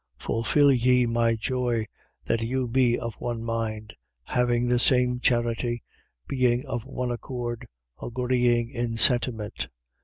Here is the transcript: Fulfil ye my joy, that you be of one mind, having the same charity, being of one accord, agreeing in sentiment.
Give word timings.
Fulfil 0.17 0.71
ye 0.71 1.05
my 1.05 1.35
joy, 1.35 1.85
that 2.25 2.41
you 2.41 2.67
be 2.67 2.97
of 2.97 3.13
one 3.21 3.43
mind, 3.43 3.93
having 4.23 4.67
the 4.67 4.79
same 4.79 5.19
charity, 5.19 5.83
being 6.27 6.65
of 6.65 6.85
one 6.85 7.11
accord, 7.11 7.67
agreeing 8.01 8.71
in 8.71 8.97
sentiment. 8.97 9.67